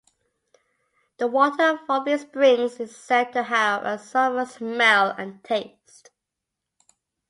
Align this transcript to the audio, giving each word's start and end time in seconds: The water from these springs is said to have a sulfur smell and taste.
The 1.19 1.27
water 1.27 1.79
from 1.85 2.05
these 2.05 2.21
springs 2.21 2.79
is 2.79 2.95
said 2.97 3.33
to 3.33 3.43
have 3.43 3.83
a 3.85 3.99
sulfur 3.99 4.47
smell 4.51 5.11
and 5.11 5.43
taste. 5.43 6.09